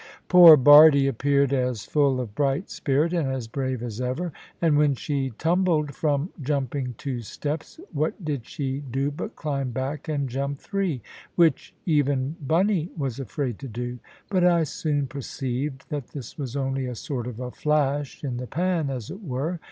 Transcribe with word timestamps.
Poor 0.29 0.57
Bardie 0.57 1.05
appeared 1.07 1.53
as 1.53 1.85
full 1.85 2.19
of 2.19 2.33
bright 2.33 2.71
spirit, 2.71 3.13
and 3.13 3.27
as 3.31 3.47
brave 3.47 3.83
as 3.83 4.01
ever, 4.01 4.33
and 4.59 4.75
when 4.75 4.95
she 4.95 5.29
tumbled 5.37 5.93
from 5.93 6.31
jumping 6.41 6.95
two 6.97 7.21
steps, 7.21 7.79
what 7.93 8.25
did 8.25 8.43
she 8.47 8.79
do 8.79 9.11
but 9.11 9.35
climb 9.35 9.69
back 9.69 10.09
and 10.09 10.27
jump 10.27 10.57
three, 10.57 11.03
which 11.35 11.75
even 11.85 12.35
Bunny 12.41 12.89
was 12.97 13.19
afraid 13.19 13.59
to 13.59 13.67
do. 13.67 13.99
But 14.27 14.43
I 14.43 14.63
soon 14.63 15.05
perceived 15.05 15.87
that 15.91 16.07
this 16.07 16.35
was 16.35 16.55
only 16.55 16.87
a 16.87 16.95
sort 16.95 17.27
of 17.27 17.39
a 17.39 17.51
flash 17.51 18.23
in 18.23 18.37
the 18.37 18.47
pan, 18.47 18.89
as 18.89 19.11
it 19.11 19.21
were. 19.23 19.59